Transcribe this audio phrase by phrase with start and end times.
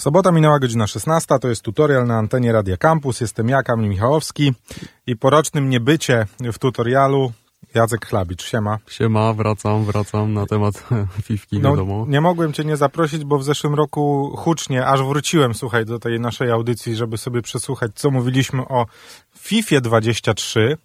[0.00, 3.20] Sobota minęła godzina 16, to jest tutorial na antenie Radia Campus.
[3.20, 4.52] Jestem ja, Kamil Michałowski
[5.06, 7.32] i po rocznym niebycie w tutorialu
[7.74, 8.42] Jacek Chlabicz.
[8.44, 8.78] Siema.
[8.88, 10.88] Siema, wracam, wracam na temat
[11.26, 12.04] Fifki, No, wiadomo.
[12.08, 16.20] nie mogłem cię nie zaprosić, bo w zeszłym roku hucznie, aż wróciłem, słuchaj, do tej
[16.20, 18.86] naszej audycji, żeby sobie przesłuchać, co mówiliśmy o
[19.38, 20.78] FIFA 23.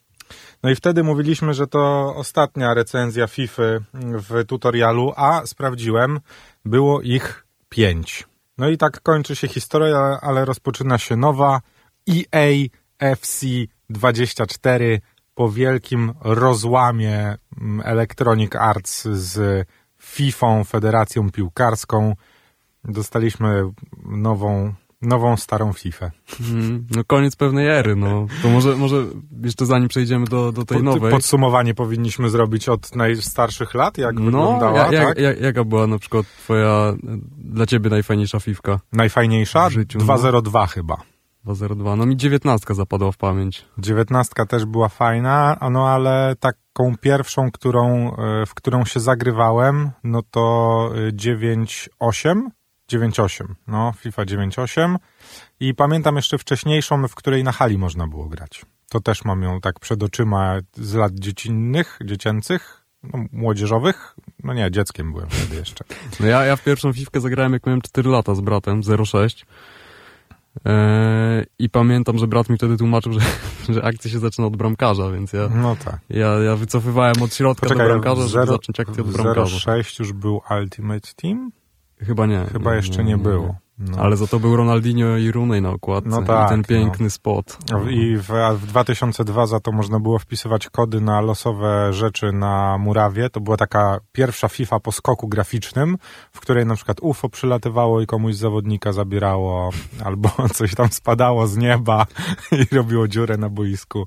[0.64, 3.64] No i wtedy mówiliśmy, że to ostatnia recenzja FIFA
[3.94, 6.20] w tutorialu, a sprawdziłem,
[6.66, 8.28] było ich pięć.
[8.58, 11.62] No i tak kończy się historia, ale rozpoczyna się nowa
[12.10, 12.68] EA
[13.00, 13.46] FC
[13.90, 15.02] 24
[15.36, 19.68] po wielkim rozłamie mm, Electronic Arts z
[20.02, 22.16] FIFA, Federacją Piłkarską.
[22.84, 23.72] Dostaliśmy
[24.06, 24.74] nową,
[25.06, 26.12] nową starą FIFA.
[26.52, 28.28] Mm, no koniec pewnej ery, no.
[28.42, 28.96] To może, może
[29.44, 31.12] jeszcze zanim przejdziemy do, do tej Pod- nowej.
[31.12, 35.18] Podsumowanie powinniśmy zrobić od najstarszych lat, jak no, wyglądała, ja, tak?
[35.18, 36.96] jak, jaka była na przykład twoja, e,
[37.38, 38.80] dla ciebie najfajniejsza Fifka?
[38.92, 39.70] Najfajniejsza?
[39.70, 40.04] w życiu, no.
[40.04, 40.98] 202 chyba.
[41.46, 41.96] 202.
[41.96, 43.66] No mi 19 zapadła w pamięć.
[43.78, 50.22] Dziewiętnastka też była fajna, no ale taką pierwszą, którą, e, w którą się zagrywałem, no
[50.32, 52.42] to e, 9.8,
[52.92, 54.96] 9.8, no FIFA 9.8
[55.60, 58.66] i pamiętam jeszcze wcześniejszą, w której na hali można było grać.
[58.90, 64.72] To też mam ją tak przed oczyma z lat dziecinnych, dziecięcych, no, młodzieżowych, no nie,
[64.72, 65.86] dzieckiem byłem wtedy jeszcze.
[66.20, 69.46] No ja, ja w pierwszą Fifkę zagrałem jak miałem 4 lata z bratem, 06.
[70.66, 73.20] Eee, I pamiętam, że brat mi wtedy tłumaczył, że,
[73.74, 76.00] że akcja się zaczyna od bramkarza, więc ja, No tak.
[76.10, 79.60] ja, ja wycofywałem od środka do bramkarza, żeby zacząć akcję od bramkarza.
[79.60, 81.52] 06 już był Ultimate Team?
[82.02, 82.46] Chyba nie.
[82.52, 83.56] Chyba jeszcze nie, było.
[83.80, 83.98] No.
[83.98, 86.10] Ale za to był Ronaldinho i Rooney na okładce.
[86.10, 86.68] No tak, I ten no.
[86.68, 87.58] piękny spot.
[87.90, 93.30] I w, w 2002 za to można było wpisywać kody na losowe rzeczy na murawie.
[93.30, 95.98] To była taka pierwsza FIFA po skoku graficznym,
[96.32, 99.70] w której na przykład UFO przylatywało i komuś z zawodnika zabierało,
[100.06, 102.06] albo coś tam spadało z nieba
[102.72, 104.06] i robiło dziurę na boisku.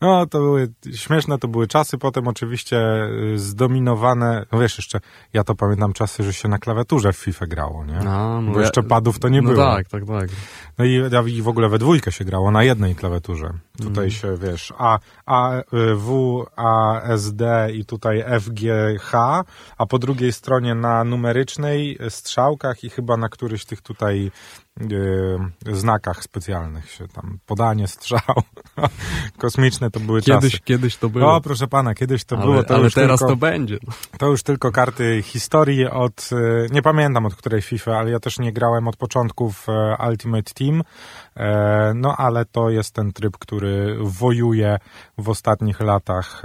[0.00, 1.98] No, to były śmieszne, to były czasy.
[1.98, 5.00] Potem oczywiście y, zdominowane, no wiesz, jeszcze
[5.32, 7.98] ja to pamiętam czasy, że się na klawiaturze w FIFA grało, nie?
[7.98, 8.82] A, no Bo jeszcze
[9.14, 9.64] padów to nie no było.
[9.64, 10.28] tak, tak, tak.
[10.78, 13.50] No i, i w ogóle we dwójkę się grało na jednej klawiaturze.
[13.80, 14.10] Tutaj Mhm.
[14.10, 15.62] się, wiesz, A, A, y,
[15.94, 19.44] W, A, S, D i tutaj F, G, H,
[19.78, 24.30] a po drugiej stronie na numerycznej y, strzałkach i chyba na któryś tych tutaj
[24.82, 28.20] y, znakach specjalnych się tam podanie, strzał.
[29.38, 30.64] Kosmiczne to były Kiedyś, czasy.
[30.64, 31.34] kiedyś to było.
[31.36, 32.62] O, proszę pana, kiedyś to ale było.
[32.64, 33.32] To ale teraz tylko...
[33.32, 33.78] to będzie.
[34.18, 36.30] To już tylko karty historii od,
[36.70, 40.54] nie pamiętam od której FIFA, ale ja też nie grałem od początku w e, Ultimate
[40.54, 40.82] Team,
[41.94, 44.78] no ale to jest ten tryb, który wojuje
[45.18, 46.42] w ostatnich latach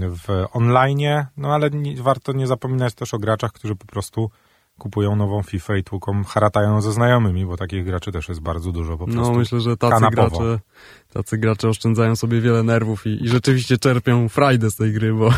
[0.00, 4.30] w online, no ale nie, warto nie zapominać też o graczach, którzy po prostu
[4.80, 8.98] kupują nową FIFA i tłuką, haratają ze znajomymi, bo takich graczy też jest bardzo dużo
[8.98, 9.32] po prostu.
[9.32, 10.38] No myślę, że tacy kanapowo.
[10.38, 10.60] gracze,
[11.12, 15.30] tacy gracze oszczędzają sobie wiele nerwów i, i rzeczywiście czerpią frajdę z tej gry, bo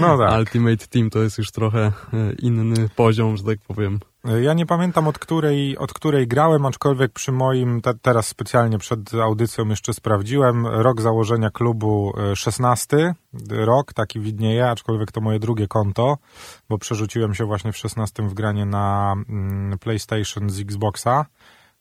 [0.00, 0.38] No tak.
[0.38, 4.00] Ultimate Team to jest już trochę e, inny poziom, że tak powiem.
[4.42, 9.14] Ja nie pamiętam od której, od której grałem, aczkolwiek przy moim, te, teraz specjalnie przed
[9.14, 13.14] audycją jeszcze sprawdziłem, rok założenia klubu e, 16
[13.50, 16.18] rok, taki widnieje, aczkolwiek to moje drugie konto,
[16.68, 21.26] bo przerzuciłem się właśnie w 16 w granie na mm, PlayStation z Xboxa,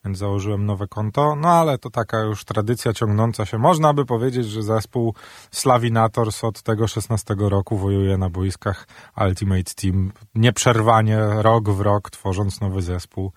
[0.06, 3.58] więc założyłem nowe konto, no ale to taka już tradycja ciągnąca się.
[3.58, 5.14] Można by powiedzieć, że zespół
[5.52, 8.88] Slavinators od tego 16 roku wojuje na boiskach
[9.22, 13.32] Ultimate Team nieprzerwanie, rok w rok, tworząc nowy zespół.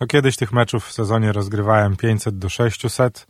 [0.00, 3.26] No kiedyś tych meczów w sezonie rozgrywałem 500 do 600,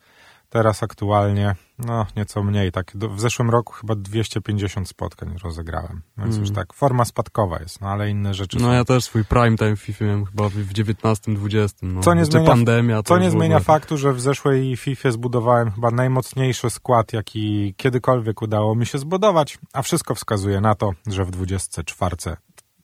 [0.51, 6.41] teraz aktualnie no nieco mniej, tak w zeszłym roku chyba 250 spotkań rozegrałem, więc Mm.
[6.41, 8.73] już tak forma spadkowa jest, no ale inne rzeczy No są.
[8.73, 11.69] ja też swój prime time w FIFA miałem chyba w w 19-20.
[11.83, 12.01] No.
[12.03, 13.03] Co nie Jeszcze zmienia- pandemia.
[13.03, 18.75] Co nie zmienia faktu, że w zeszłej FIFA zbudowałem chyba najmocniejszy skład, jaki kiedykolwiek udało
[18.75, 22.17] mi się zbudować, a wszystko wskazuje na to, że w 24,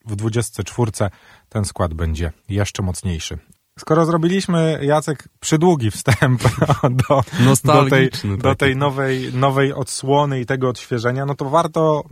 [0.06, 0.92] w 24
[1.48, 3.38] ten skład będzie jeszcze mocniejszy.
[3.82, 6.42] Skoro zrobiliśmy, Jacek, przydługi wstęp
[7.08, 7.22] do,
[7.64, 12.04] do tej, do tej nowej, nowej odsłony i tego odświeżenia, no to warto,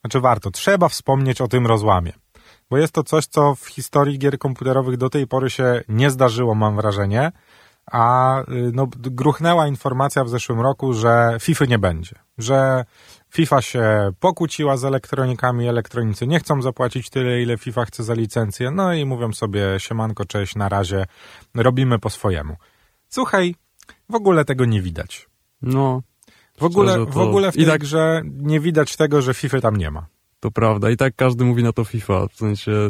[0.00, 2.12] znaczy warto, trzeba wspomnieć o tym rozłamie.
[2.70, 6.54] Bo jest to coś, co w historii gier komputerowych do tej pory się nie zdarzyło,
[6.54, 7.32] mam wrażenie.
[7.90, 8.44] A y,
[8.74, 12.16] no, gruchnęła informacja w zeszłym roku, że FIFA nie będzie.
[12.38, 12.84] Że
[13.30, 18.70] FIFA się pokłóciła z elektronikami, elektronicy nie chcą zapłacić tyle, ile FIFA chce za licencję,
[18.70, 21.04] no i mówią sobie siemanko, cześć, na razie,
[21.54, 22.56] robimy po swojemu.
[23.08, 23.54] Słuchaj,
[24.08, 25.28] w ogóle tego nie widać.
[25.62, 26.02] No,
[26.58, 29.34] W ogóle, Szczerze w to- ogóle w i tej tak- grze nie widać tego, że
[29.34, 30.06] FIFA tam nie ma.
[30.40, 30.90] To prawda.
[30.90, 32.26] I tak każdy mówi na to FIFA.
[32.28, 32.86] W sensie...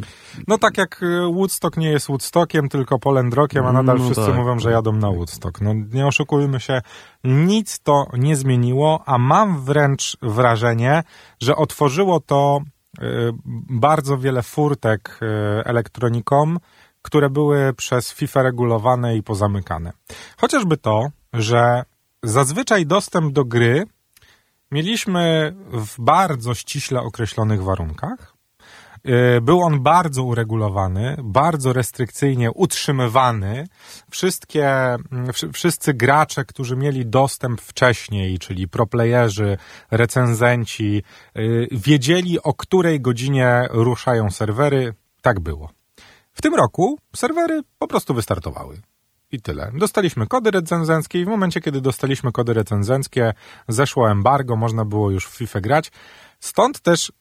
[0.49, 4.35] No tak jak y, Woodstock nie jest Woodstockiem, tylko Polendrokiem, a nadal No wszyscy tak.
[4.37, 5.61] mówią, że jadą na Woodstock.
[5.61, 6.83] No nie oszukujmy się,
[7.25, 11.03] nic to nie zmieniło, a mam wręcz wrażenie,
[11.41, 12.61] że otworzyło to
[12.99, 13.03] y,
[13.71, 15.27] bardzo wiele furtek y,
[15.65, 16.59] elektronikom,
[17.03, 19.93] które były przez FIFA regulowane i pozamykane.
[20.37, 21.83] Chociażby to, że
[22.23, 23.87] zazwyczaj dostęp do gry
[24.71, 28.35] mieliśmy w bardzo ściśle określonych warunkach.
[29.37, 33.67] Y, Był on bardzo uregulowany, bardzo restrykcyjnie utrzymywany.
[34.11, 39.59] Wszystkie, mm, wszy- wszyscy gracze, którzy mieli dostęp wcześniej, czyli proplayerzy,
[39.91, 41.03] recenzenci,
[41.37, 44.95] y, wiedzieli o której godzinie ruszają serwery.
[45.23, 45.71] Tak było.
[46.33, 48.81] W tym roku serwery po prostu wystartowały.
[49.33, 49.73] I tyle.
[49.75, 53.35] Dostaliśmy kody recenzenckie i w momencie, kiedy dostaliśmy kody recenzenckie,
[53.69, 55.93] zeszło embargo, można było już w FIFA grać.
[56.41, 57.13] Stąd też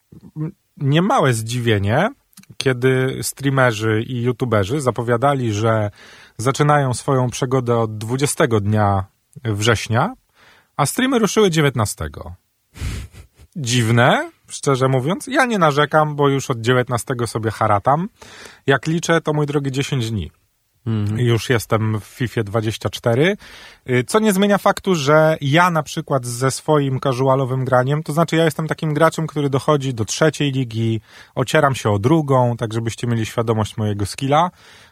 [0.77, 2.09] niemałe zdziwienie,
[2.57, 5.91] kiedy streamerzy i youtuberzy zapowiadali, że
[6.37, 9.05] zaczynają swoją przygodę od 20 dnia
[9.43, 10.13] września,
[10.77, 12.09] a streamy ruszyły 19.
[13.55, 15.27] Dziwne, szczerze mówiąc.
[15.27, 18.09] Ja nie narzekam, bo już od 19 sobie haratam.
[18.67, 20.31] Jak liczę, to mój drogi 10 dni.
[20.89, 21.19] Mhm.
[21.19, 23.37] Już jestem w FIFA 24,
[23.89, 28.35] y, co nie zmienia faktu, że ja na przykład ze swoim casualowym graniem, to znaczy
[28.35, 31.01] ja jestem takim graczem, który dochodzi do trzeciej ligi,
[31.35, 34.51] ocieram się o drugą, tak żebyście mieli świadomość mojego skilla.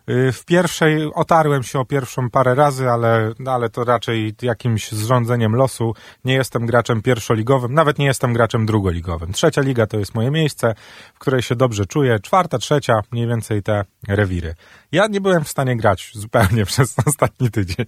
[0.09, 5.55] Y, W pierwszej otarłem się o pierwszą parę razy, ale, ale to raczej jakimś zrządzeniem
[5.55, 5.93] losu.
[6.25, 9.33] Nie jestem graczem pierwszoligowym, nawet nie jestem graczem drugoligowym.
[9.33, 10.75] Trzecia liga to jest moje miejsce,
[11.13, 12.19] w której się dobrze czuję.
[12.19, 14.55] Czwarta, trzecia, mniej więcej te rewiry.
[14.91, 17.85] Ja nie byłem w stanie grać zupełnie przez ostatni tydzień.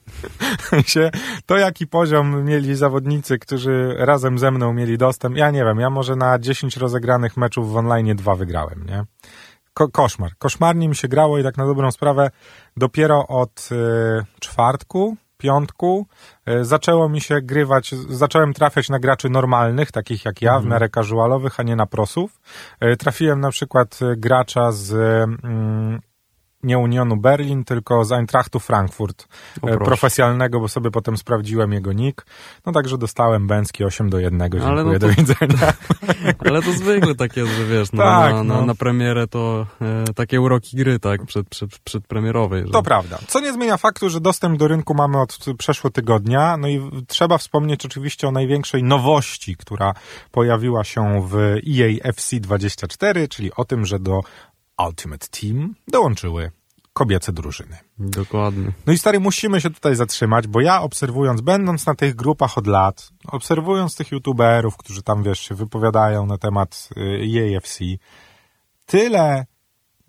[1.46, 5.90] to jaki poziom mieli zawodnicy, którzy razem ze mną mieli dostęp, ja nie wiem, ja
[5.90, 9.04] może na 10 rozegranych meczów w online dwa wygrałem, nie?
[9.80, 10.32] Ko koszmar.
[10.38, 12.30] Koszmarnie mi się grało i tak na dobrą sprawę
[12.78, 16.08] dopiero od y, czwartku, piątku
[16.50, 20.90] y, zaczęło mi się grywać, zacząłem trafiać na graczy normalnych, takich jak ja, w miarę
[20.90, 22.42] casualowych, a nie na prosów.
[22.84, 24.94] Y, trafiłem na przykład y, gracza z
[25.44, 26.02] mm,
[26.64, 29.28] nie Unionu Berlin, tylko z Eintrachtu Frankfurt,
[29.64, 32.26] e, profesjonalnego, bo sobie potem sprawdziłem jego nick.
[32.66, 35.74] No także dostałem Bęcki 8 do 1, dziękuję, Ale no to- do widzenia.
[36.50, 38.66] Ale to zwykle tak jest, że wiesz, no, Tak, na, na, no.
[38.66, 42.66] na premierę to e, takie uroki gry, tak, przed, przed, przedpremierowej.
[42.66, 42.72] Że...
[42.72, 43.18] To prawda.
[43.28, 46.58] Co nie zmienia faktu, że dostęp do rynku mamy od przeszło tygodnia.
[46.58, 49.94] No i trzeba wspomnieć oczywiście o największej nowości, która
[50.32, 51.36] pojawiła się w
[51.80, 54.22] EA FC 24, czyli o tym, że do
[54.88, 56.52] Ultimate Team dołączyły
[56.94, 57.78] kobiece drużyny.
[58.00, 58.72] Dokładnie.
[58.86, 62.68] No i stary, musimy się tutaj zatrzymać, bo ja obserwując, będąc na tych grupach od
[62.68, 67.80] lat, obserwując tych youtuberów, którzy tam, wiesz, się wypowiadają na temat y, EAFC,
[68.86, 69.46] tyle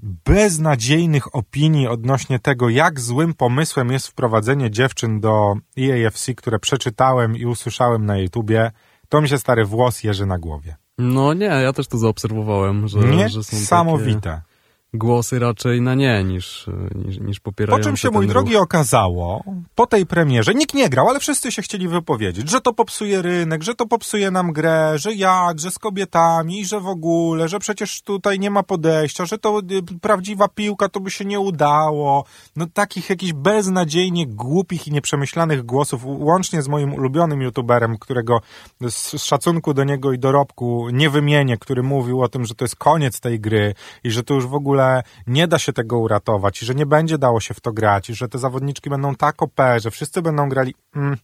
[0.02, 7.46] beznadziejnych opinii odnośnie tego, jak złym pomysłem jest wprowadzenie dziewczyn do EAFC, które przeczytałem i
[7.46, 8.70] usłyszałem na YouTubie,
[9.08, 10.76] to mi się stary włos jeży na głowie.
[10.98, 14.20] No nie, ja też to zaobserwowałem, że, że są Niesamowite.
[14.20, 14.49] takie
[14.94, 18.32] głosy raczej na nie niż, niż, niż Po popierające czym się, mój ruch.
[18.32, 19.44] drogi, okazało,
[19.74, 23.62] po tej premierze, nikt nie grał, ale wszyscy się chcieli wypowiedzieć, że to popsuje rynek,
[23.62, 28.02] że to popsuje nam grę, że jak, że z kobietami, że w ogóle, że przecież
[28.02, 32.24] tutaj nie ma podejścia, że to y, prawdziwa piłka, to by się nie udało.
[32.56, 38.40] No takich jakichś beznadziejnie głupich i nieprzemyślanych głosów, łącznie z moim ulubionym youtuberem, którego
[38.88, 42.76] z szacunku do niego i dorobku nie wymienię, który mówił o tym, że to jest
[42.76, 43.74] koniec tej gry
[44.04, 44.79] i że to już w ogóle
[45.26, 48.14] nie da się tego uratować i że nie będzie dało się w to grać i
[48.14, 50.74] że te zawodniczki będą tak OP, że wszyscy będą grali.
[50.96, 51.16] Mm,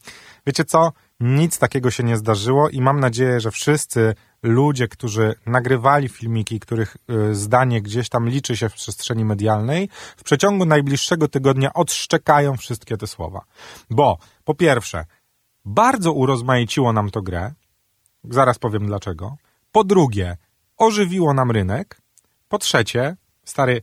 [0.47, 0.93] wiecie co?
[1.21, 6.97] Nic takiego się nie zdarzyło i mam nadzieję, że wszyscy ludzie, którzy nagrywali filmiki, których
[7.31, 12.97] y, zdanie gdzieś tam liczy się w przestrzeni medialnej, w przeciągu najbliższego tygodnia odszczekają wszystkie
[12.97, 13.45] te słowa.
[13.91, 15.05] Bo po pierwsze,
[15.65, 17.53] bardzo urozmaiciło nam to grę.
[18.25, 19.37] Zaraz powiem dlaczego.
[19.73, 20.37] Po drugie,
[20.77, 22.01] ożywiło nam rynek.
[22.49, 23.83] Po trzecie, stary,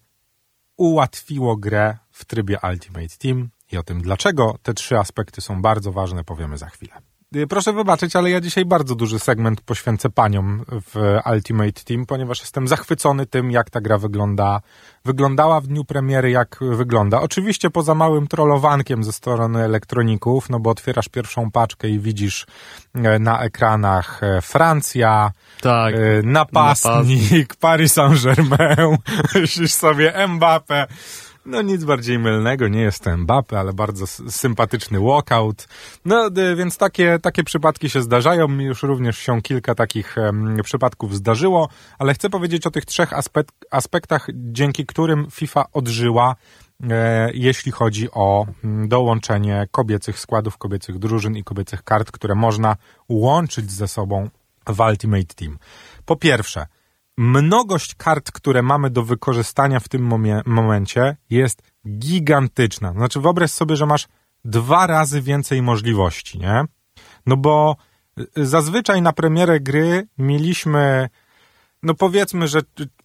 [0.77, 3.49] ułatwiło grę w trybie Ultimate Team.
[3.71, 7.12] I o tym, dlaczego te trzy aspekty są bardzo ważne, powiemy za chwilę.
[7.35, 12.39] Y, Proszę wybaczyć, ale ja dzisiaj bardzo duży segment poświęcę paniom w Ultimate Team, ponieważ
[12.39, 14.61] jestem zachwycony tym, jak ta gra wygląda.
[15.05, 17.21] Wyglądała w dniu premiery, jak wygląda.
[17.21, 22.45] Oczywiście poza małym trollowankiem ze strony elektroników, no bo otwierasz pierwszą paczkę i widzisz
[22.93, 28.97] e, na ekranach e, Francja, Tak, e, napastnik, Paris Saint-Germain,
[29.35, 30.87] myślisz sobie Mbappe.
[31.45, 35.67] No nic bardziej mylnego, nie jest to Mbappe, ale bardzo sympatyczny walkout.
[36.05, 38.47] No więc takie, takie przypadki się zdarzają.
[38.47, 41.69] Mi już również się kilka takich um, przypadków zdarzyło,
[41.99, 46.35] ale chcę powiedzieć o tych trzech aspek aspektach, dzięki którym FIFA odżyła
[46.89, 48.45] e, jeśli chodzi o
[48.87, 52.75] dołączenie kobiecych składów, kobiecych drużyn i kobiecych kart, które można
[53.09, 54.29] łączyć ze sobą
[54.67, 55.57] w Ultimate Team.
[56.05, 56.65] Po pierwsze,
[57.17, 60.11] mnogość kart, które mamy do wykorzystania w tym
[60.45, 62.93] momencie jest gigantyczna.
[62.93, 64.07] Znaczy wyobraź sobie, że masz
[64.45, 66.63] dwa razy więcej możliwości, nie?
[67.25, 67.75] No bo
[68.37, 71.09] y, zazwyczaj na premierę gry mieliśmy,
[71.83, 72.61] no powiedzmy, że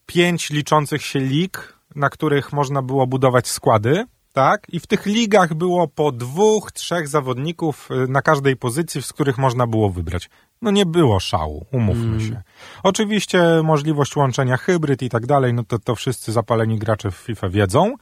[0.07, 4.05] pięć liczących się lig, na których można było budować składy,
[4.39, 4.67] tak?
[4.69, 9.39] I w tych ligach było po dwóch, trzech zawodników y, na każdej pozycji, z których
[9.39, 10.31] można było wybrać
[10.63, 12.21] no nie było szału, umówmy mm.
[12.21, 12.43] się.
[12.83, 17.49] Oczywiście możliwość łączenia hybryd i tak dalej, no to, to wszyscy zapaleni gracze w FIFA
[17.49, 17.95] wiedzą,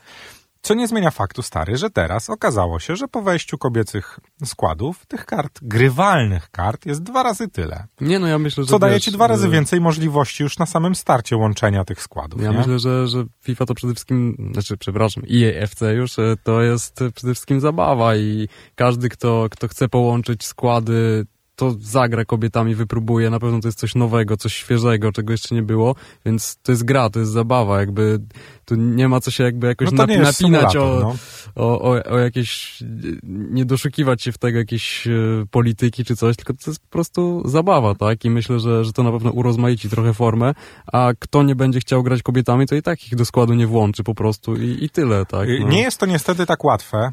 [0.67, 5.27] co nie zmienia faktu, stary, że teraz okazało się, że po wejściu kobiecych składów, tych
[5.27, 7.87] kart, grywalnych kart, jest dwa razy tyle.
[8.01, 8.71] Nie, no ja myślę, że.
[8.71, 12.43] Co daje ci dwa razy więcej możliwości już na samym starcie łączenia tych składów.
[12.43, 12.59] Ja nie?
[12.59, 17.35] myślę, że, że FIFA to przede wszystkim, znaczy, przepraszam, EAFC już e, to jest przede
[17.35, 23.61] wszystkim zabawa i każdy, kto, kto chce połączyć składy to zagra kobietami, wypróbuje, na pewno
[23.61, 25.95] to jest coś nowego, coś świeżego, czego jeszcze nie było,
[26.27, 28.19] więc to jest gra, to jest zabawa, jakby
[28.65, 31.17] tu nie ma co się jakby jakoś no napinać o, no.
[31.55, 32.83] o, o, o, jakieś,
[33.27, 35.11] nie doszukiwać się w tego jakiejś e,
[35.51, 38.25] polityki czy coś, tylko to jest po prostu zabawa, tak?
[38.25, 40.55] I myślę, że, że to na pewno urozmaici trochę formę,
[40.93, 44.05] a kto nie będzie chciał grać kobietami, to i tak ich do składu nie włączy
[44.05, 45.49] po prostu i, i tyle, tak?
[45.61, 45.69] No.
[45.69, 47.11] Nie jest to niestety tak łatwe,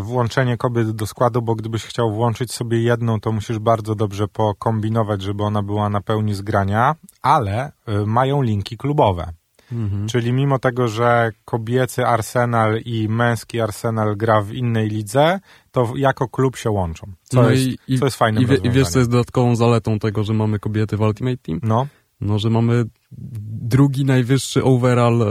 [0.00, 5.22] włączenie kobiet do składu, bo gdybyś chciał włączyć sobie jedną, to musisz bardzo dobrze pokombinować,
[5.22, 9.32] żeby ona była na pełni zgrania, ale e, mają linki klubowe.
[9.72, 10.08] Mhm.
[10.08, 16.28] Czyli mimo tego, że kobiecy Arsenal i męski Arsenal gra w innej lidze, to jako
[16.28, 17.06] klub się łączą.
[17.22, 18.40] Co, no jest, i, co jest fajne.
[18.40, 21.60] I, I wiesz, co jest dodatkową zaletą tego, że mamy kobiety w Ultimate Team?
[21.62, 21.86] No.
[22.20, 25.26] No, że mamy drugi najwyższy overall e,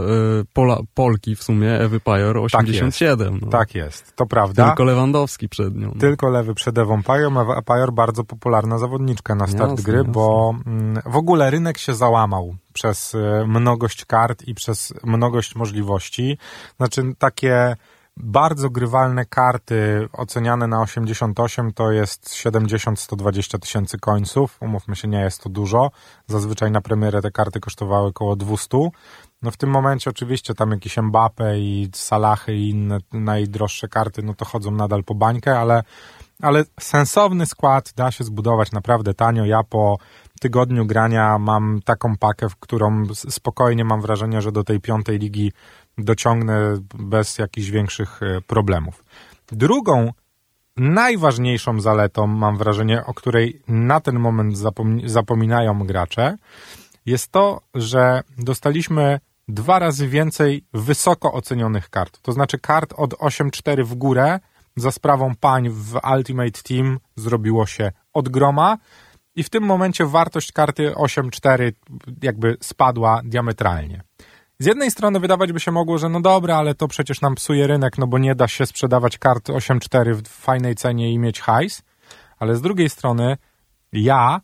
[0.54, 3.28] Pola, Polki w sumie, Ewy Pajor, 87.
[3.28, 3.46] Tak jest.
[3.46, 3.52] No.
[3.52, 4.68] tak jest, to prawda.
[4.68, 5.92] Tylko Lewandowski przed nią.
[5.94, 6.00] No.
[6.00, 10.12] Tylko lewy przed Ewą Pajor, Ewa Pajor bardzo popularna zawodniczka na start jasne, gry, jasne.
[10.12, 16.38] bo mm, w ogóle rynek się załamał przez e, mnogość kart i przez mnogość możliwości.
[16.78, 17.76] Znaczy takie
[18.20, 24.58] bardzo grywalne karty oceniane na 88 to jest 70-120 tysięcy końców.
[24.62, 25.92] Umówmy się, nie jest to dużo.
[26.28, 28.78] Zazwyczaj na premierę te karty kosztowały około 200.
[29.42, 34.34] No w tym momencie oczywiście tam jakieś Mbappe i Salachy i inne najdroższe karty, no
[34.34, 35.84] to chodzą nadal po bańkę, ale,
[36.42, 39.46] ale sensowny skład da się zbudować naprawdę tanio.
[39.46, 39.98] Ja po
[40.42, 45.52] tygodniu grania mam taką pakę, w którą spokojnie mam wrażenie, że do tej piątej ligi
[45.98, 49.04] dociągnę bez jakichś większych e, problemów.
[49.52, 50.14] Drugą,
[50.78, 54.58] najważniejszą zaletą, mam wrażenie, o której na ten moment
[55.06, 56.38] zapominają gracze,
[57.06, 62.22] jest to, że dostaliśmy dwa razy więcej wysoko ocenionych kart.
[62.22, 64.40] To znaczy kart od 8-4 w górę
[64.76, 68.78] za sprawą pań w Ultimate Team zrobiło się od groma
[69.36, 71.72] i w tym momencie wartość karty 8-4
[72.22, 74.02] jakby spadła diametralnie.
[74.60, 77.68] Z jednej strony wydawać by się mogło, że no dobra, ale to przecież nam psuje
[77.68, 81.84] rynek, no bo nie da się sprzedawać kart 8.4 w fajnej cenie i mieć hajs,
[82.40, 83.38] ale z drugiej strony
[83.92, 84.42] ja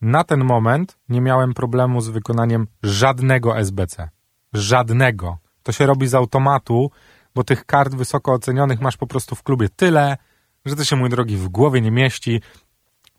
[0.00, 4.08] na ten moment nie miałem problemu z wykonaniem żadnego SBC.
[4.52, 5.38] Żadnego.
[5.62, 6.90] To się robi z automatu,
[7.34, 10.16] bo tych kart wysoko ocenionych masz po prostu w klubie tyle,
[10.64, 12.40] że to się, mój drogi, w głowie nie mieści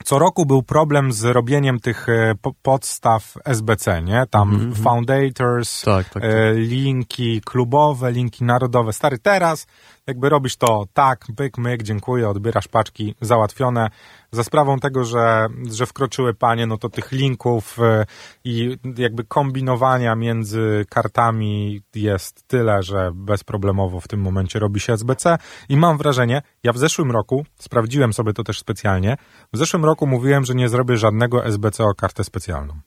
[0.04, 4.24] co roku był problem z robieniem tych e, podstaw SBC, nie?
[4.30, 4.84] Tam mm -hmm.
[4.84, 6.24] foundators, tak, tak, tak.
[6.24, 8.94] E, linki klubowe, linki narodowe.
[8.94, 9.68] Stary, teraz
[10.08, 13.90] jakby robisz to tak, byk, myk, dziękuję, odbierasz paczki, załatwione.
[14.34, 18.06] Za sprawą tego, że, że wkroczyły panie, no to tych linków y,
[18.44, 25.38] i jakby kombinowania między kartami jest tyle, że bezproblemowo w tym momencie robi się SBC
[25.70, 29.18] i mam wrażenie, ja w zeszłym roku, sprawdziłem sobie to też specjalnie,
[29.54, 32.80] w zeszłym roku mówiłem, że nie zrobię żadnego SBC o kartę specjalną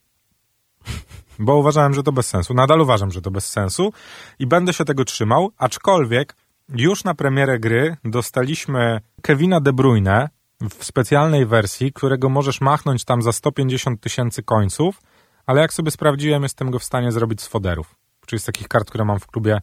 [1.38, 2.55] bo uważałem, że to bez sensu.
[2.55, 3.93] Nadal uważam, że to bez sensu
[4.38, 6.37] i będę się tego trzymał, aczkolwiek
[6.69, 10.29] już na premierę gry dostaliśmy Kevina De Bruyne
[10.61, 15.01] w specjalnej wersji, którego możesz machnąć tam za 150 tysięcy końców,
[15.47, 17.95] ale jak sobie sprawdziłem, jestem go w stanie zrobić z foderów,
[18.27, 19.61] czyli z takich kart, które mam w klubie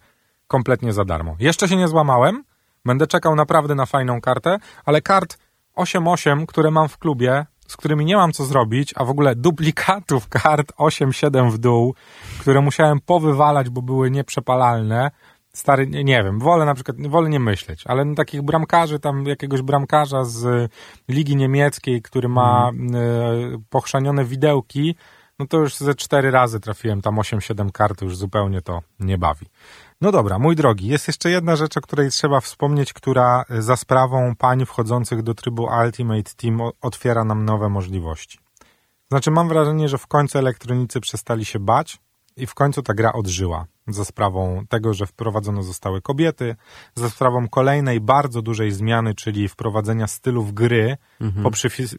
[0.47, 1.35] kompletnie za darmo.
[1.39, 2.43] Jeszcze się nie złamałem,
[2.85, 5.37] będę czekał naprawdę na fajną kartę, ale kart
[5.77, 10.29] 8-8, które mam w klubie, z którymi nie mam co zrobić, a w ogóle duplikatów
[10.29, 11.95] kart 8-7 w dół,
[12.39, 15.11] które musiałem powywalać, bo były nieprzepalalne,
[15.55, 19.61] Stary, nie, wiem, wolę na przykład, wolę nie myśleć, ale no, takich bramkarzy, tam jakiegoś
[19.61, 20.71] bramkarza z
[21.09, 22.95] Ligi Niemieckiej, który ma mm.
[22.95, 24.95] y, pochrzanione widełki,
[25.39, 29.45] no to już ze cztery razy trafiłem tam 8-7 kart, już zupełnie to nie bawi.
[30.01, 34.35] No dobra, mój drogi, jest jeszcze jedna rzecz, o której trzeba wspomnieć, która za sprawą
[34.35, 38.39] pań wchodzących do trybu Ultimate Team otwiera nam nowe możliwości.
[39.09, 41.97] Znaczy, mam wrażenie, że w końcu elektronicy przestali się bać
[42.37, 46.55] i w końcu ta gra odżyła za sprawą tego, że wprowadzono zostały kobiety,
[46.95, 51.53] za sprawą kolejnej bardzo dużej zmiany, czyli wprowadzenia stylów gry mhm.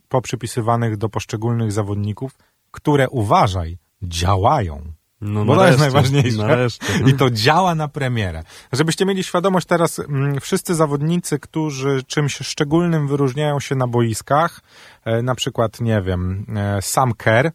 [0.09, 2.33] poprzypisywanych do poszczególnych zawodników,
[2.71, 4.93] które uważaj, działają.
[5.21, 6.38] No, Bo to jest najważniejsze.
[6.38, 6.87] Nareszcie.
[7.07, 8.43] I to działa na premierę.
[8.73, 14.61] Żebyście mieli świadomość teraz, m, mm, wszyscy zawodnicy, którzy czymś szczególnym wyróżniają się na boiskach,
[15.05, 17.50] e, na przykład, nie wiem, e, Sam Kerr,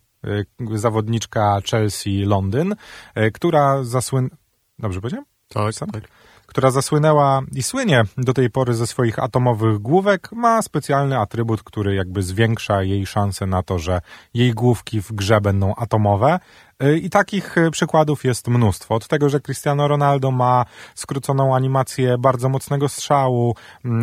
[0.75, 2.75] zawodniczka Chelsea Londyn,
[3.15, 4.29] e, która zasłyn...
[4.79, 5.25] Dobrze powiedziałem?
[5.49, 5.89] Tak, Sam?
[5.89, 6.03] tak
[6.49, 11.95] która zasłynęła i słynie do tej pory ze swoich atomowych główek, ma specjalny atrybut, który
[11.95, 14.01] jakby zwiększa jej szanse na to, że
[14.33, 16.39] jej główki w grze będą atomowe.
[16.83, 18.95] Y, I takich y, przykładów jest mnóstwo.
[18.95, 23.55] Od tego, że Cristiano Ronaldo ma skróconą animację bardzo mocnego strzału,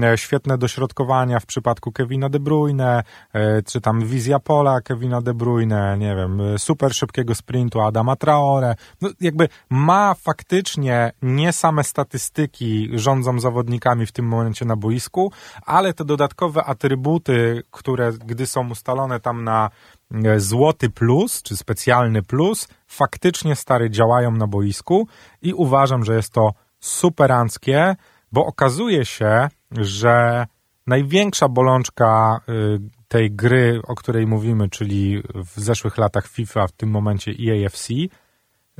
[0.02, 3.02] e, świetne dośrodkowania w przypadku Kevina De Bruyne,
[3.32, 8.16] e, czy tam wizja pola Kevina De Bruyne, nie wiem, e, super szybkiego sprintu Adama
[8.16, 8.74] Traore.
[9.00, 15.32] No, jakby ma faktycznie nie same statystyki rządzą zawodnikami w tym momencie na boisku,
[15.66, 19.95] ale te dodatkowe atrybuty, które gdy są ustalone tam na E,
[20.36, 25.08] złoty plus, czy specjalny plus, faktycznie stary działają na boisku
[25.42, 27.96] i uważam, że jest to superanckie,
[28.32, 30.46] bo okazuje się, że
[30.86, 36.90] największa bolączka y, tej gry, o której mówimy, czyli w zeszłych latach FIFA, w tym
[36.90, 37.88] momencie EAFC,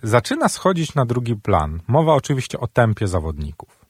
[0.02, 1.80] zaczyna schodzić na drugi plan.
[1.86, 3.86] Mowa oczywiście o tempie zawodników.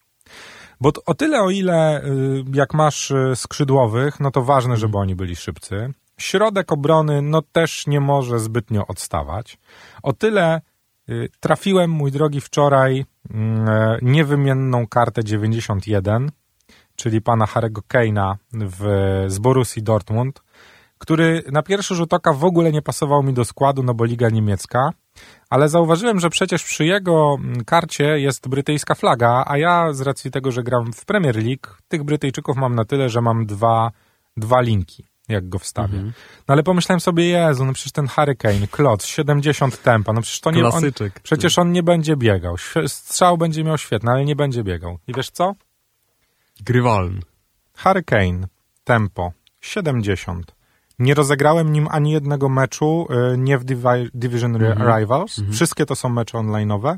[0.80, 5.14] Bo o tyle, o ile y, jak masz y, skrzydłowych, no to ważne, żeby oni
[5.14, 5.92] byli szybcy.
[6.20, 9.58] Środek obrony no też nie może zbytnio odstawać.
[10.02, 10.60] O tyle
[11.08, 16.30] y, trafiłem, mój drogi, wczoraj mm, e, niewymienną kartę 91,
[16.96, 18.36] czyli pana Harego Keina
[19.26, 20.42] z Borussii Dortmund,
[20.98, 24.28] który na pierwszy rzut oka w ogóle nie pasował mi do składu, no bo Liga
[24.28, 24.90] Niemiecka,
[25.50, 30.30] ale zauważyłem, że przecież przy jego mm, karcie jest brytyjska flaga, a ja z racji
[30.30, 33.90] tego, że gram w Premier League, tych Brytyjczyków mam na tyle, że mam dwa,
[34.36, 35.94] dwa linki jak go wstawię.
[35.94, 36.12] Mhm.
[36.48, 40.50] No ale pomyślałem sobie, Jezu, no przecież ten Hurricane, Klot, 70 tempa, no przecież to
[40.50, 40.66] nie...
[40.66, 40.82] On,
[41.22, 42.56] przecież on nie będzie biegał.
[42.86, 44.98] Strzał będzie miał świetny, ale nie będzie biegał.
[45.06, 45.54] I wiesz co?
[46.60, 47.20] Grywalny.
[47.76, 48.46] Hurricane,
[48.84, 50.56] tempo, 70.
[50.98, 53.64] Nie rozegrałem nim ani jednego meczu, y, nie w
[54.14, 54.98] Division mhm.
[54.98, 55.38] Rivals.
[55.38, 55.54] Mhm.
[55.54, 56.96] Wszystkie to są mecze online'owe.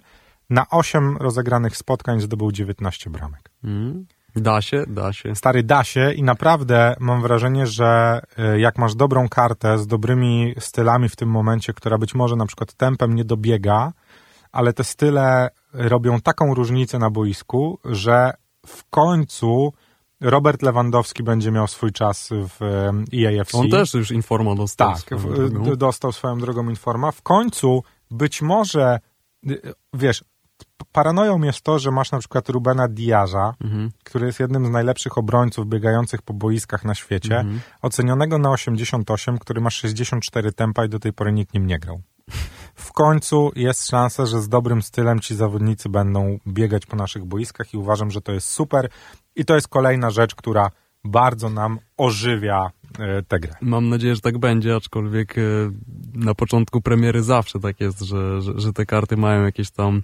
[0.50, 3.50] Na 8 rozegranych spotkań zdobył 19 bramek.
[3.64, 4.06] Mhm.
[4.40, 5.34] Da się, da się.
[5.34, 10.54] Stary, da się i naprawdę mam wrażenie, że e, jak masz dobrą kartę z dobrymi
[10.58, 13.92] stylami w tym momencie, która być może na przykład tempem nie dobiega,
[14.52, 18.32] ale te style robią taką różnicę na boisku, że
[18.66, 19.72] w końcu
[20.20, 23.54] Robert Lewandowski będzie miał swój czas w EAFC.
[23.54, 24.94] On też już informa dostał.
[24.94, 27.12] Tak, w, dostał swoją drogą informa.
[27.12, 28.98] W końcu być może,
[29.94, 30.24] wiesz,
[30.92, 33.90] paranoją jest to, że masz na przykład Rubena Diaza, mhm.
[34.04, 37.60] który jest jednym z najlepszych obrońców biegających po boiskach na świecie, mhm.
[37.82, 42.00] ocenionego na 88, który ma 64 tempa i do tej pory nikt nim nie grał.
[42.74, 47.74] W końcu jest szansa, że z dobrym stylem ci zawodnicy będą biegać po naszych boiskach
[47.74, 48.88] i uważam, że to jest super
[49.36, 50.70] i to jest kolejna rzecz, która
[51.04, 53.54] bardzo nam ożywia e, tę grę.
[53.60, 55.42] Mam nadzieję, że tak będzie, aczkolwiek e,
[56.14, 60.02] na początku premiery zawsze tak jest, że, że, że te karty mają jakieś tam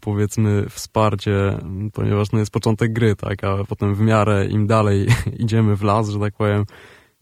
[0.00, 1.58] powiedzmy wsparcie,
[1.92, 5.06] ponieważ no jest początek gry, tak, a potem w miarę im dalej
[5.44, 6.64] idziemy w las, że tak powiem,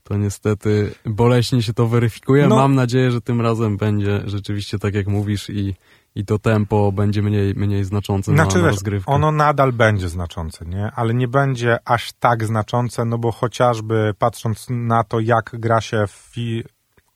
[0.04, 2.46] to niestety boleśnie się to weryfikuje.
[2.48, 2.57] No.
[2.57, 5.74] Mam nadzieję, że tym razem będzie rzeczywiście tak jak mówisz i,
[6.14, 9.12] i to tempo będzie mniej, mniej znaczące znaczy, na, na rozgrywkę.
[9.12, 10.90] Ono nadal będzie znaczące, nie?
[10.96, 16.07] Ale nie będzie aż tak znaczące, no bo chociażby patrząc na to, jak gra się
[16.07, 16.33] w,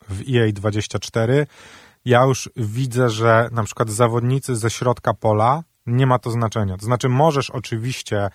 [0.08, 1.46] w EA 24,
[2.04, 6.76] ja już widzę, że na przykład zawodnicy ze środka pola nie ma to znaczenia.
[6.76, 8.30] To znaczy, możesz oczywiście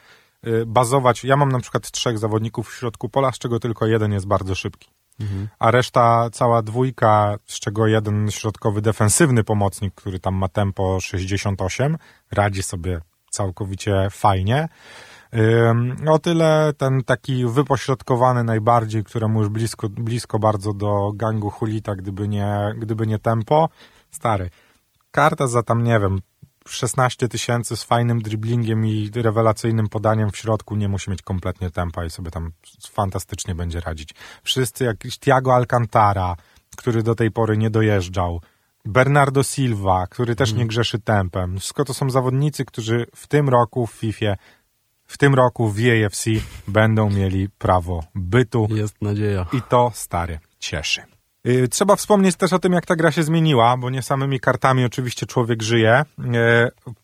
[0.48, 1.24] y, bazować.
[1.24, 4.56] Ja mam na przykład trzech zawodników w środku pola, z czego tylko jeden jest bardzo
[4.56, 4.90] szybki.
[5.20, 5.48] Mhm.
[5.60, 11.98] A reszta, cała dwójka, z czego jeden środkowy defensywny pomocnik, który tam ma tempo 68,
[12.32, 14.70] radzi sobie całkowicie fajnie.
[16.08, 22.28] O tyle ten taki wypośrodkowany najbardziej, któremu już blisko, blisko bardzo do gangu Hulita, gdyby
[22.28, 23.70] nie, gdyby nie tempo,
[24.12, 24.50] stary.
[25.12, 26.20] Karta za tam, nie wiem,
[26.68, 32.06] 16 tysięcy z fajnym driblingiem i rewelacyjnym podaniem w środku nie musi mieć kompletnie tempa
[32.06, 32.52] i sobie tam
[32.90, 34.16] fantastycznie będzie radzić.
[34.44, 36.36] Wszyscy, jakiś Thiago Alcantara,
[36.78, 38.42] który do tej pory nie dojeżdżał,
[38.86, 40.68] Bernardo Silva, który też nie mhm.
[40.68, 41.58] grzeszy tempem.
[41.60, 44.36] Wszystko to są zawodnicy, którzy w tym roku w FIFA,
[45.14, 46.26] w tym roku w EAFC
[46.68, 48.68] będą mieli prawo bytu.
[48.70, 49.46] Jest nadzieja.
[49.54, 51.02] I to, stary, cieszy.
[51.48, 54.86] Y, trzeba wspomnieć też o tym, jak ta gra się zmieniła, bo nie samymi kartami
[54.86, 56.02] oczywiście człowiek żyje.
[56.20, 56.24] Y,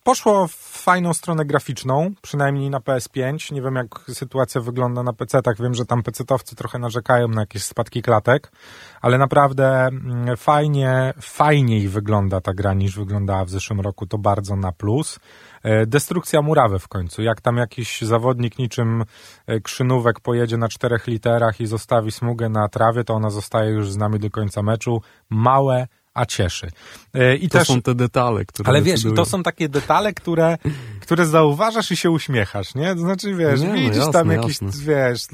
[0.04, 3.52] poszło w fajną stronę graficzną, przynajmniej na PS5.
[3.52, 5.62] Nie wiem, jak sytuacja wygląda na PC-tach.
[5.62, 8.52] Wiem, że tam PC-towcy trochę narzekają na jakieś spadki klatek,
[9.00, 14.06] ale naprawdę mm, fajnie, fajniej wygląda ta gra niż wyglądała w zeszłym roku.
[14.06, 15.18] To bardzo na plus.
[15.62, 17.22] E, destrukcja murawy w końcu.
[17.22, 19.04] Jak tam jakiś zawodnik niczym
[19.46, 23.92] e, krzynówek pojedzie na czterech literach i zostawi smugę na trawie, to ona zostaje już
[23.92, 25.02] z nami do końca meczu.
[25.30, 26.68] Małe, a cieszy.
[27.14, 30.58] E, I to też, są te detale, które Ale wiesz, to są takie detale, które,
[31.00, 32.94] które zauważasz i się uśmiechasz, nie?
[32.94, 34.84] To znaczy, wiesz, nie, no widzisz jasne, tam jakiś, jasne.
[34.84, 35.26] wiesz,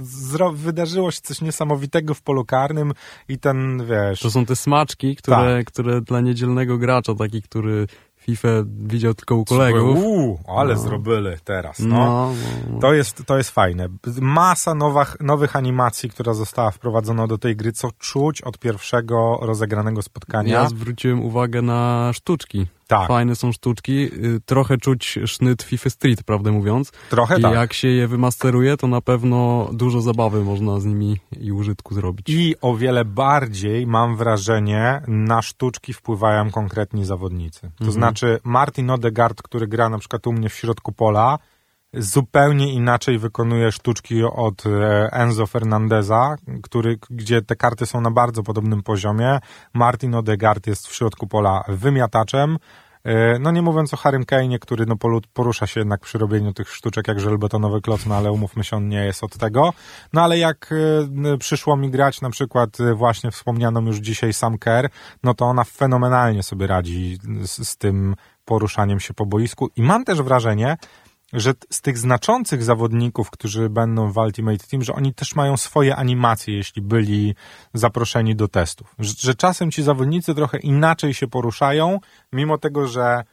[0.55, 2.93] wydarzyło się coś niesamowitego w polu karnym
[3.29, 4.21] i ten, wiesz...
[4.21, 5.67] To są te smaczki, które, tak.
[5.67, 7.87] które dla niedzielnego gracza, taki, który
[8.27, 9.99] FIFA widział tylko u kolegów.
[9.99, 10.81] Uuu, ale no.
[10.81, 11.97] zrobili teraz, no.
[11.97, 12.33] No,
[12.73, 12.81] no.
[12.81, 13.89] To, jest, to jest fajne.
[14.21, 20.03] Masa nowych, nowych animacji, która została wprowadzona do tej gry, co czuć od pierwszego rozegranego
[20.03, 20.55] spotkania.
[20.55, 22.67] Ja zwróciłem uwagę na sztuczki.
[22.87, 23.09] Tak.
[23.09, 23.93] Fajne są sztuczki.
[23.93, 26.93] Y, trochę czuć sznyt FIFA Street, prawdę mówiąc.
[27.11, 27.55] Trochę I tak.
[27.55, 32.29] jak się je wymasteruje, to na pewno dużo zabawy można z nimi i użytku zrobić.
[32.29, 37.61] I o wiele bardziej, mam wrażenie, na sztuczki wpływają konkretni zawodnicy.
[37.61, 37.93] To mhm.
[37.93, 41.39] znaczy Martin Odegaard, który gra na przykład u mnie w środku pola,
[41.95, 48.43] zupełnie inaczej wykonuje sztuczki od e, Enzo Fernandeza, który, gdzie te karty są na bardzo
[48.43, 49.39] podobnym poziomie.
[49.75, 52.59] Martin Odegaard jest w środku pola wymiataczem.
[53.05, 54.97] E, no nie mówiąc o Harrym Kane'ie, który no
[55.33, 58.89] porusza się jednak przy robieniu tych sztuczek jak żelbetonowy kloc, no ale umówmy się, on
[58.89, 59.73] nie jest od tego.
[60.13, 60.73] No ale jak
[61.35, 64.89] e, przyszło mi grać na przykład właśnie wspomnianą już dzisiaj Sam Kerr,
[65.23, 70.05] no to ona fenomenalnie sobie radzi z, z tym poruszaniem się po boisku i mam
[70.05, 70.77] też wrażenie,
[71.37, 75.97] że z tych znaczących zawodników, którzy będą w Ultimate Team, że oni też mają swoje
[75.97, 77.35] animacje, jeśli byli
[77.75, 78.95] zaproszeni do testów.
[78.99, 82.01] Że, że czasem ci zawodnicy trochę inaczej się poruszają,
[82.33, 83.25] mimo tego, że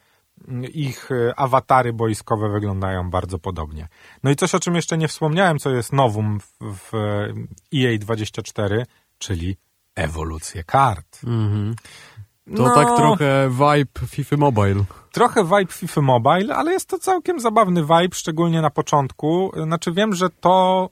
[0.73, 3.87] ich e, awatary boiskowe wyglądają bardzo podobnie.
[4.23, 6.91] No i coś, o czym jeszcze nie wspomniałem, co jest nowum w, w
[7.73, 8.85] EA24,
[9.17, 9.57] czyli
[9.95, 11.19] ewolucję kart.
[11.23, 11.75] Mhm.
[12.45, 14.84] To no, tak trochę vibe FIFA Mobile.
[15.12, 19.51] Trochę vibe FIFA Mobile, ale jest to całkiem zabawny vibe, szczególnie na początku.
[19.63, 20.89] Znaczy wiem, że to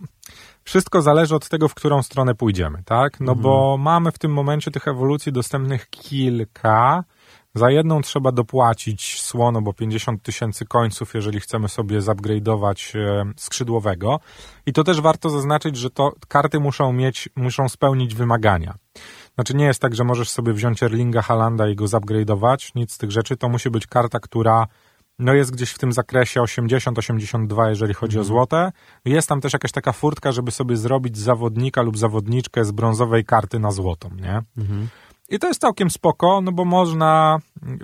[0.64, 3.20] wszystko zależy od tego, w którą stronę pójdziemy, tak?
[3.20, 3.42] No mhm.
[3.42, 7.04] bo mamy w tym momencie tych ewolucji dostępnych kilka.
[7.56, 14.20] Za jedną trzeba dopłacić słono, bo 50 tysięcy końców, jeżeli chcemy sobie zupgrade'ować e, skrzydłowego.
[14.66, 18.76] I to też warto zaznaczyć, że to karty muszą mieć, muszą spełnić wymagania.
[19.36, 22.98] Znaczy nie jest tak, że możesz sobie wziąć Erlinga Halanda i go zupgrade'ować, nic z
[22.98, 23.38] tych rzeczy.
[23.38, 24.68] To musi być karta, która
[25.20, 28.22] no jest gdzieś w tym zakresie 80-82, jeżeli chodzi mhm.
[28.22, 28.72] o złote.
[29.06, 33.60] Jest tam też jakaś taka furtka, żeby sobie zrobić zawodnika lub zawodniczkę z brązowej karty
[33.60, 34.42] na złotą, nie?
[34.58, 34.88] Mhm.
[35.30, 37.38] I to jest całkiem spoko, no bo można,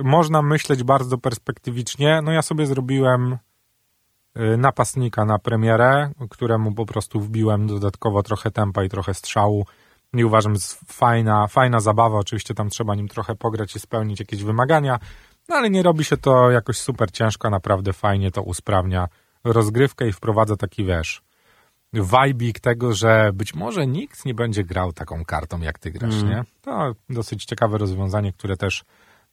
[0.04, 2.22] można myśleć bardzo perspektywicznie.
[2.24, 3.38] No ja sobie zrobiłem
[4.38, 9.66] y, napastnika na premierę, któremu po prostu wbiłem dodatkowo trochę tempa i trochę strzału
[10.20, 12.18] i uważam, że jest fajna, fajna zabawa.
[12.18, 15.00] Oczywiście tam trzeba nim trochę pograć i spełnić jakieś wymagania,
[15.50, 19.08] no ale nie robi się to jakoś super ciężko, naprawdę fajnie to usprawnia
[19.44, 21.22] rozgrywkę i wprowadza taki, wiesz,
[21.94, 26.30] wajbik tego, że być może nikt nie będzie grał taką kartą, jak ty grasz, mm.
[26.30, 26.44] nie?
[26.62, 28.84] To dosyć ciekawe rozwiązanie, które też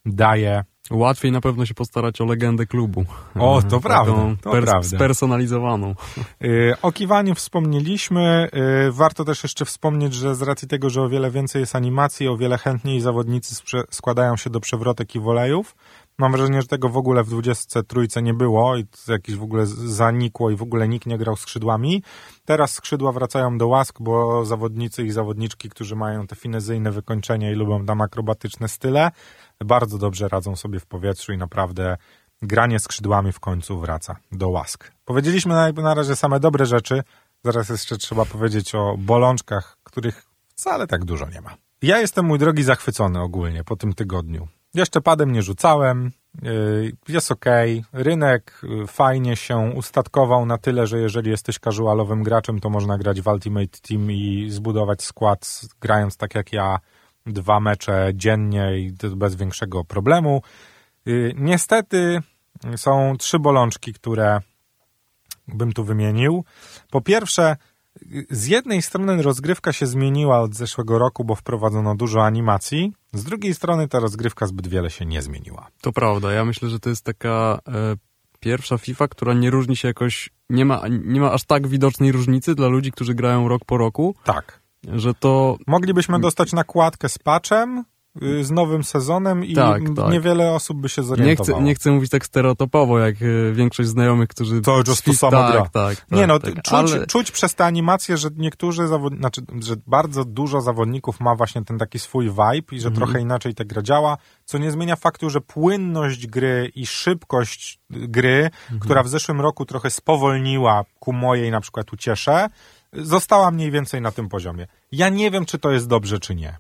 [0.06, 3.04] daje Łatwiej na pewno się postarać o legendę klubu.
[3.34, 4.12] O, to prawda.
[4.42, 4.88] To pers prawda.
[4.88, 5.94] Spersonalizowaną.
[6.40, 8.48] Yy, o kiwaniu wspomnieliśmy.
[8.52, 12.28] Yy, warto też jeszcze wspomnieć, że z racji tego, że o wiele więcej jest animacji,
[12.28, 13.54] o wiele chętniej zawodnicy
[13.90, 15.76] składają się do przewrotek i wolejów.
[16.18, 19.66] Mam wrażenie, że tego w ogóle w 23 nie było i to jakieś w ogóle
[19.66, 22.02] zanikło i w ogóle nikt nie grał skrzydłami.
[22.44, 27.54] Teraz skrzydła wracają do łask, bo zawodnicy i zawodniczki, którzy mają te finezyjne wykończenia i
[27.54, 29.10] lubią tam akrobatyczne style,
[29.64, 31.96] bardzo dobrze radzą sobie w powietrzu i naprawdę
[32.42, 34.92] granie skrzydłami w końcu wraca do łask.
[35.04, 37.02] Powiedzieliśmy na, na razie same dobre rzeczy,
[37.44, 41.56] zaraz jeszcze trzeba powiedzieć o bolączkach, których wcale tak dużo nie ma.
[41.82, 44.48] Ja jestem, mój drogi, zachwycony ogólnie po tym tygodniu.
[44.74, 47.44] Jeszcze padem nie rzucałem, yy, jest ok.
[47.92, 53.20] Rynek yy, fajnie się ustatkował na tyle, że jeżeli jesteś casualowym graczem, to można grać
[53.20, 56.78] w Ultimate Team i zbudować skład grając tak jak ja
[57.26, 60.42] dwa mecze dziennie i bez większego problemu.
[61.08, 62.18] Y, niestety
[62.76, 64.40] są trzy bolączki, które
[65.48, 66.44] bym tu wymienił.
[66.90, 67.56] Po pierwsze,
[68.30, 72.92] z jednej strony rozgrywka się zmieniła od zeszłego roku, bo wprowadzono dużo animacji.
[73.12, 75.68] Z drugiej strony ta rozgrywka zbyt wiele się nie zmieniła.
[75.80, 76.32] To prawda.
[76.32, 77.96] Ja myślę, że to jest taka e,
[78.40, 82.54] pierwsza FIFA, która nie różni się jakoś, nie ma, nie ma aż tak widocznej różnicy
[82.54, 84.14] dla ludzi, którzy grają rok po roku.
[84.24, 84.63] Tak.
[84.94, 85.56] Że to.
[85.66, 87.84] Moglibyśmy dostać nakładkę z patchem,
[88.22, 90.12] Y, z nowym sezonem i tak, tak.
[90.12, 91.48] niewiele osób by się zorientowało.
[91.48, 94.60] Nie chcę, nie chcę mówić tak stereotypowo, jak y, większość znajomych, którzy...
[94.60, 95.62] To już to samo tak, gra.
[95.62, 97.06] Tak, tak, nie no, tak, czuć, ale...
[97.06, 101.78] czuć przez te animacje, że niektórzy zawodnicy, znaczy, że bardzo dużo zawodników ma właśnie ten
[101.78, 102.94] taki swój vibe i że mhm.
[102.94, 108.50] trochę inaczej ta gra działa, co nie zmienia faktu, że płynność gry i szybkość gry,
[108.62, 108.80] mhm.
[108.80, 112.48] która w zeszłym roku trochę spowolniła ku mojej na przykład uciesze,
[112.94, 114.66] została mniej więcej na tym poziomie.
[114.92, 116.56] Ja nie wiem, czy to jest dobrze, czy nie.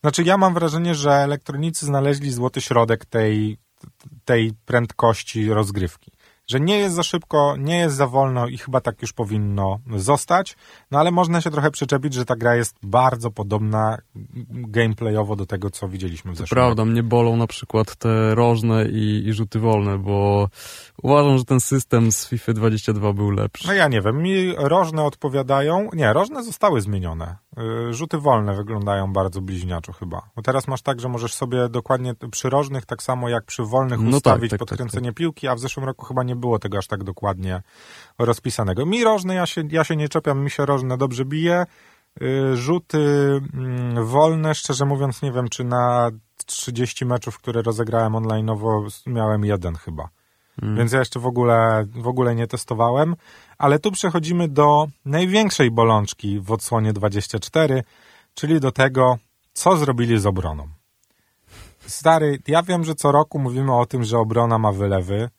[0.00, 3.58] Znaczy ja mam wrażenie, że elektronicy znaleźli złoty środek tej,
[4.24, 6.12] tej prędkości rozgrywki
[6.50, 10.56] że nie jest za szybko, nie jest za wolno i chyba tak już powinno zostać,
[10.90, 13.98] no ale można się trochę przyczepić, że ta gra jest bardzo podobna
[14.50, 19.28] gameplayowo do tego, co widzieliśmy w zeszłym Prawda, mnie bolą na przykład te rożne i,
[19.28, 20.48] i rzuty wolne, bo
[21.02, 23.66] uważam, że ten system z FIFA 22 był lepszy.
[23.66, 27.36] No ja nie wiem, mi rożne odpowiadają, nie, rożne zostały zmienione.
[27.60, 30.22] Y, rzuty wolne wyglądają bardzo bliźniaczo chyba.
[30.36, 34.00] Bo teraz masz tak, że możesz sobie dokładnie przy rożnych, tak samo jak przy wolnych
[34.00, 36.58] no tak, ustawić tak, tak, podkręcenie tak, piłki, a w zeszłym roku chyba nie było
[36.58, 37.62] tego aż tak dokładnie
[38.18, 38.86] rozpisanego.
[38.86, 41.66] Mi rożny, ja się, ja się nie czepiam, mi się rożne dobrze bije.
[42.22, 42.98] Y, rzuty
[43.54, 46.10] mm, wolne, szczerze mówiąc, nie wiem, czy na
[46.46, 50.08] 30 meczów, które rozegrałem online'owo, miałem jeden chyba.
[50.60, 50.78] Hmm.
[50.78, 53.16] Więc ja jeszcze w ogóle, w ogóle nie testowałem.
[53.58, 57.82] Ale tu przechodzimy do największej bolączki w odsłonie 24,
[58.34, 59.18] czyli do tego,
[59.52, 60.68] co zrobili z obroną.
[61.86, 65.30] Stary, ja wiem, że co roku mówimy o tym, że obrona ma wylewy,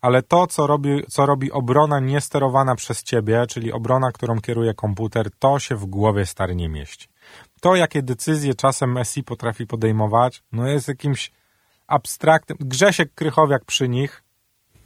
[0.00, 5.30] ale to, co robi, co robi obrona niesterowana przez ciebie, czyli obrona, którą kieruje komputer,
[5.38, 7.08] to się w głowie stary nie mieści.
[7.60, 11.32] To, jakie decyzje czasem Messi potrafi podejmować, no jest jakimś
[11.86, 12.56] abstraktem.
[12.60, 14.22] Grzesiek Krychowiak przy nich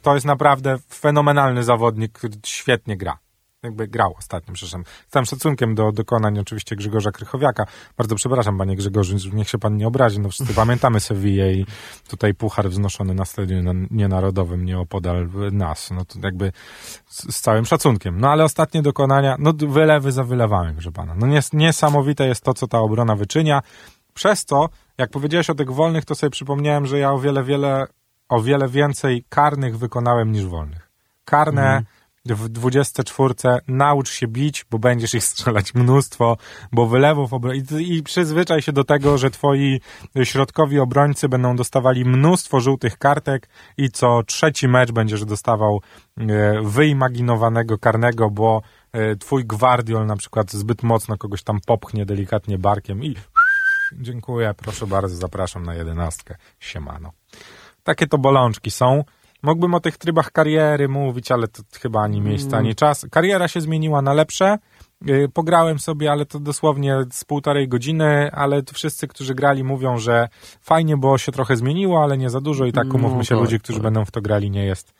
[0.05, 3.17] to jest naprawdę fenomenalny zawodnik, który świetnie gra
[3.63, 4.83] jakby grał ostatnio, przepraszam.
[5.07, 7.65] Z całym szacunkiem do dokonań oczywiście Grzegorza Krychowiaka.
[7.97, 10.19] Bardzo przepraszam, panie Grzegorzu, niech się pan nie obrazi.
[10.19, 11.65] No wszyscy pamiętamy Sevillę i
[12.07, 15.91] tutaj puchar wznoszony na stadionie nienarodowym nieopodal nas.
[15.91, 16.51] No to jakby
[17.07, 18.19] z, z, całym szacunkiem.
[18.19, 21.15] No ale ostatnie dokonania, no wylewy za wylewami, proszę pana.
[21.15, 23.61] No nies niesamowite jest to, co ta obrona wyczynia.
[24.13, 27.87] Przez co, jak powiedziałeś o tych wolnych, to sobie przypomniałem, że ja o wiele, wiele,
[28.29, 30.89] o wiele więcej karnych wykonałem niż wolnych.
[31.25, 31.85] Karne mm
[32.25, 33.33] w 24
[33.67, 36.37] naucz się bić, bo będziesz ich strzelać mnóstwo,
[36.71, 37.31] bo wylewów
[37.79, 39.81] i, i przyzwyczaj się do tego, że twoi
[40.23, 45.81] środkowi obrońcy będą dostawali mnóstwo żółtych kartek i co trzeci mecz będziesz dostawał
[46.17, 48.61] e, wyimaginowanego karnego, bo
[48.93, 53.15] e, twój gwardiol na przykład zbyt mocno kogoś tam popchnie delikatnie barkiem i
[53.93, 56.35] dziękuję, proszę bardzo, zapraszam na jedenastkę.
[56.59, 57.11] Siemano.
[57.85, 59.03] Takie to bolączki są.
[59.43, 63.05] Mógłbym o tych trybach kariery mówić, ale to chyba ani miejsca, ani czas.
[63.11, 64.57] Kariera się zmieniła na lepsze.
[65.09, 70.27] Y, pograłem sobie, ale to dosłownie z półtorej godziny, ale wszyscy, którzy grali mówią, że
[70.61, 73.43] fajnie, bo się trochę zmieniło, ale nie za dużo i tak umówmy no się, tak,
[73.43, 73.83] ludzi, którzy tak.
[73.83, 74.93] będą w to grali, nie jest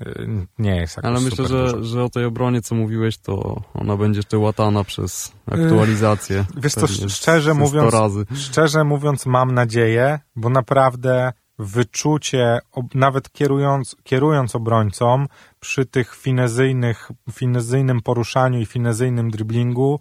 [0.00, 3.96] y, nie jest jakoś Ale myślę, że, że o tej obronie, co mówiłeś, to ona
[3.96, 6.44] będzie jeszcze łatana przez aktualizację.
[6.56, 7.94] Wiesz co, szczerze mówiąc,
[8.34, 12.58] szczerze mówiąc mam nadzieję, bo naprawdę wyczucie,
[12.94, 15.26] nawet kierując, kierując obrońcą,
[15.60, 20.00] przy tych finezyjnych, finezyjnym poruszaniu i finezyjnym driblingu,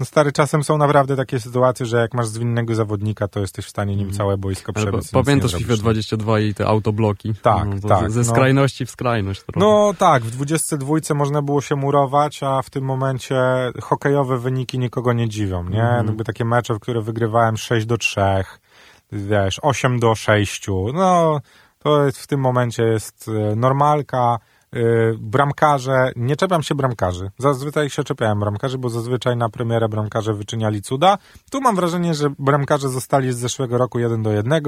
[0.00, 3.68] no stary, czasem są naprawdę takie sytuacje, że jak masz zwinnego zawodnika, to jesteś w
[3.68, 4.16] stanie nim mhm.
[4.16, 5.10] całe boisko przebiec.
[5.10, 7.34] Pamiętasz FIFA 22 i te autobloki?
[7.42, 8.10] Tak, no, tak.
[8.10, 8.24] Ze no.
[8.24, 9.42] skrajności w skrajność.
[9.42, 9.60] Trochę.
[9.60, 13.42] No tak, w 22 można było się murować, a w tym momencie
[13.82, 15.82] hokejowe wyniki nikogo nie dziwią, nie?
[15.82, 16.06] Mhm.
[16.06, 18.20] Jakby takie mecze, w które wygrywałem 6 do 3,
[19.12, 21.40] wiesz, 8 do 6, no
[21.78, 24.38] to jest, w tym momencie jest e, normalka,
[24.72, 30.34] yy, bramkarze, nie czepiam się bramkarzy, zazwyczaj się czepiałem bramkarzy, bo zazwyczaj na premierę bramkarze
[30.34, 31.18] wyczyniali cuda,
[31.50, 34.62] tu mam wrażenie, że bramkarze zostali z zeszłego roku 1 do 1,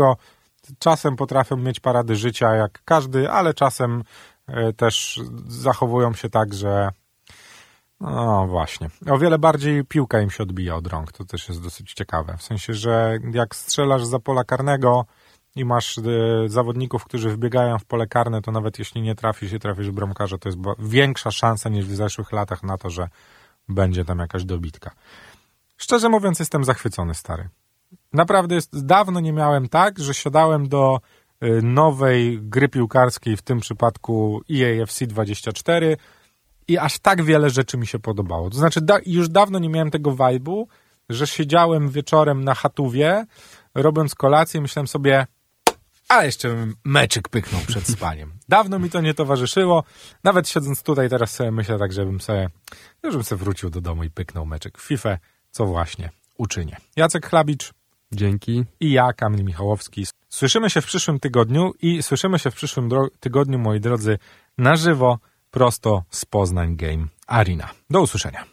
[0.78, 4.02] czasem potrafią mieć parady życia jak każdy, ale czasem
[4.48, 6.90] yy, też zachowują się tak, że
[8.10, 8.90] no właśnie.
[9.10, 11.12] O wiele bardziej piłka im się odbija od rąk.
[11.12, 12.36] To też jest dosyć ciekawe.
[12.36, 15.04] W sensie, że jak strzelasz za pola karnego
[15.56, 16.02] i masz y,
[16.46, 20.48] zawodników, którzy wbiegają w pole karne, to nawet jeśli nie trafisz i trafisz bramkarza, to
[20.48, 23.08] jest większa szansa niż w zeszłych latach na to, że
[23.68, 24.90] będzie tam jakaś dobitka.
[25.76, 27.48] Szczerze mówiąc, jestem zachwycony, stary.
[28.12, 31.00] Naprawdę jest, dawno nie miałem tak, że siadałem do
[31.42, 35.96] y, nowej gry piłkarskiej, w tym przypadku EAFC 24
[36.68, 38.50] i aż tak wiele rzeczy mi się podobało.
[38.50, 40.64] To znaczy da, już dawno nie miałem tego vibe'u,
[41.08, 43.26] że siedziałem wieczorem na chatówie,
[43.74, 45.26] robiąc kolację myślałem sobie,
[46.08, 48.32] a jeszcze bym meczyk pyknął przed spaniem.
[48.48, 49.84] Dawno mi to nie towarzyszyło.
[50.24, 52.48] Nawet siedząc tutaj teraz sobie myślę tak, żebym sobie,
[53.04, 55.18] żebym sobie wrócił do domu i pyknął meczyk w FIFA,
[55.50, 56.76] co właśnie uczynię.
[56.96, 57.72] Jacek Chlabicz.
[58.12, 58.64] Dzięki.
[58.80, 60.06] I ja, Kamil Michałowski.
[60.28, 62.88] Słyszymy się w przyszłym tygodniu i słyszymy się w przyszłym
[63.20, 64.18] tygodniu, moi drodzy,
[64.58, 65.18] na żywo,
[65.52, 67.68] prosto z Poznań Game Arena.
[67.90, 68.51] Do usłyszenia.